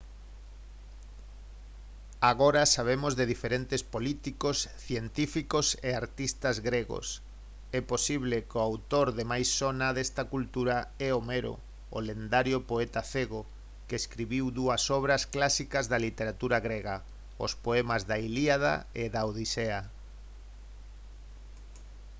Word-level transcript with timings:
agora 2.31 2.63
sabemos 2.75 3.11
de 3.19 3.25
diferentes 3.33 3.81
políticos 3.95 4.57
científicos 4.87 5.67
e 5.87 5.89
artistas 6.01 6.55
gregos 6.67 7.07
é 7.79 7.81
posible 7.93 8.37
que 8.47 8.57
o 8.59 8.65
autor 8.69 9.07
de 9.17 9.23
máis 9.31 9.47
sona 9.59 9.87
desta 9.97 10.23
cultura 10.33 10.77
é 11.07 11.09
homero 11.19 11.53
o 11.97 11.97
lendario 12.09 12.57
poeta 12.71 13.01
cego 13.13 13.41
que 13.87 13.99
escribiu 14.01 14.45
dúas 14.59 14.83
obras 14.99 15.21
clásicas 15.33 15.85
da 15.91 15.97
literatura 16.05 16.57
grega 16.67 16.95
os 17.45 17.51
poemas 17.65 18.01
da 18.09 18.17
ilíada 18.27 18.73
e 19.01 19.03
a 19.19 19.21
odisea 19.31 19.79